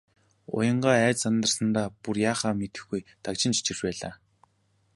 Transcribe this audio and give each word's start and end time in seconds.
Уянгаа 0.55 0.95
айж 1.01 1.17
сандрахдаа 1.21 1.87
бүр 2.03 2.17
яахаа 2.29 2.53
мэдэхгүй 2.59 3.01
дагжин 3.23 3.53
чичирч 3.55 3.79
байлаа. 3.85 4.13